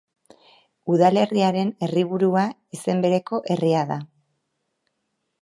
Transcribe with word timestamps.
Udalerriaren 0.93 1.69
herriburua 1.87 2.47
izen 2.79 3.05
bereko 3.05 3.43
herria 3.57 3.85
da. 3.93 4.01